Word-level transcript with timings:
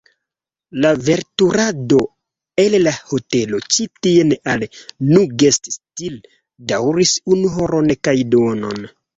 La 0.83 0.91
veturado 1.09 1.99
el 2.63 2.77
la 2.87 2.93
hotelo 3.17 3.61
ĉi 3.75 3.87
tien 4.07 4.33
al 4.55 4.67
"Nugget-tsil" 5.13 6.19
daŭris 6.73 7.17
unu 7.37 7.57
horon 7.61 7.97
kaj 8.09 8.21
duonon. 8.35 8.93